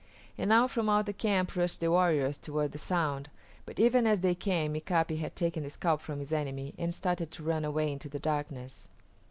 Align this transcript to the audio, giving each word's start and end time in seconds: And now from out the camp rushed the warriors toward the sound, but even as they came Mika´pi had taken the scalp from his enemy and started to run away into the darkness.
And 0.35 0.49
now 0.49 0.65
from 0.65 0.89
out 0.89 1.05
the 1.05 1.13
camp 1.13 1.55
rushed 1.55 1.79
the 1.79 1.91
warriors 1.91 2.39
toward 2.39 2.71
the 2.71 2.79
sound, 2.79 3.29
but 3.67 3.79
even 3.79 4.07
as 4.07 4.21
they 4.21 4.33
came 4.33 4.73
Mika´pi 4.73 5.19
had 5.19 5.35
taken 5.35 5.61
the 5.61 5.69
scalp 5.69 6.01
from 6.01 6.17
his 6.17 6.33
enemy 6.33 6.73
and 6.79 6.91
started 6.91 7.29
to 7.29 7.43
run 7.43 7.63
away 7.63 7.91
into 7.91 8.09
the 8.09 8.17
darkness. 8.17 8.89